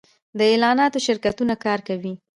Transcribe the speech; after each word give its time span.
د 0.37 0.39
اعلاناتو 0.51 1.03
شرکتونه 1.05 1.53
کار 1.65 1.79
کوي 1.87 2.13